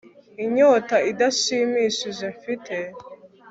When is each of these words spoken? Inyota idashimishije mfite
Inyota 0.43 0.95
idashimishije 1.11 2.25
mfite 2.37 2.75